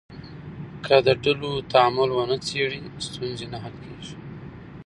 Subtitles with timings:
[0.85, 4.15] که د ډلو تعامل ونه څېړې، ستونزې نه حل کېږي.